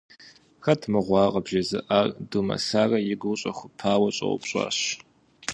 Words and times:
Хэт 0.63 0.81
мыгъуэ 0.91 1.17
ар 1.23 1.31
къыбжезыӀар?– 1.33 2.07
Думэсарэ 2.29 2.97
и 3.13 3.15
гур 3.21 3.37
щӀэхупауэ 3.41 4.09
щӀэупщӀащ. 4.15 4.77